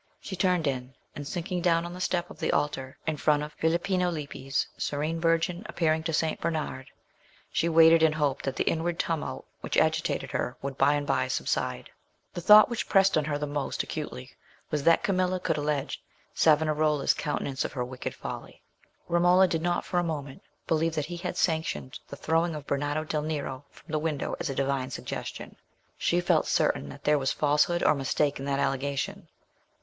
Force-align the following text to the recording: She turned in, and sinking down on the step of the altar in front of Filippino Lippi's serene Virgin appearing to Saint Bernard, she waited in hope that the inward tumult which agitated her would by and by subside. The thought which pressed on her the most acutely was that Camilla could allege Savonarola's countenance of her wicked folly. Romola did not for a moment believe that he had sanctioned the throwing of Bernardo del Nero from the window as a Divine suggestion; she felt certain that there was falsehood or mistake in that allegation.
She 0.19 0.35
turned 0.35 0.65
in, 0.65 0.95
and 1.15 1.27
sinking 1.27 1.61
down 1.61 1.85
on 1.85 1.93
the 1.93 2.01
step 2.01 2.31
of 2.31 2.39
the 2.39 2.51
altar 2.51 2.97
in 3.05 3.17
front 3.17 3.43
of 3.43 3.53
Filippino 3.53 4.09
Lippi's 4.09 4.65
serene 4.75 5.19
Virgin 5.21 5.61
appearing 5.69 6.01
to 6.05 6.11
Saint 6.11 6.41
Bernard, 6.41 6.89
she 7.51 7.69
waited 7.69 8.01
in 8.01 8.13
hope 8.13 8.41
that 8.41 8.55
the 8.55 8.63
inward 8.63 8.97
tumult 8.97 9.45
which 9.59 9.77
agitated 9.77 10.31
her 10.31 10.57
would 10.59 10.75
by 10.75 10.95
and 10.95 11.05
by 11.05 11.27
subside. 11.27 11.91
The 12.33 12.41
thought 12.41 12.67
which 12.67 12.89
pressed 12.89 13.15
on 13.15 13.25
her 13.25 13.37
the 13.37 13.45
most 13.45 13.83
acutely 13.83 14.31
was 14.71 14.81
that 14.85 15.03
Camilla 15.03 15.39
could 15.39 15.57
allege 15.59 16.01
Savonarola's 16.33 17.13
countenance 17.13 17.63
of 17.63 17.73
her 17.73 17.85
wicked 17.85 18.15
folly. 18.15 18.63
Romola 19.07 19.47
did 19.47 19.61
not 19.61 19.85
for 19.85 19.99
a 19.99 20.03
moment 20.03 20.41
believe 20.65 20.95
that 20.95 21.05
he 21.05 21.17
had 21.17 21.37
sanctioned 21.37 21.99
the 22.07 22.15
throwing 22.17 22.55
of 22.55 22.65
Bernardo 22.65 23.03
del 23.03 23.21
Nero 23.21 23.65
from 23.69 23.91
the 23.91 23.99
window 23.99 24.35
as 24.39 24.49
a 24.49 24.55
Divine 24.55 24.89
suggestion; 24.89 25.57
she 25.95 26.19
felt 26.19 26.47
certain 26.47 26.89
that 26.89 27.03
there 27.03 27.19
was 27.19 27.31
falsehood 27.31 27.83
or 27.83 27.93
mistake 27.93 28.39
in 28.39 28.45
that 28.45 28.57
allegation. 28.59 29.27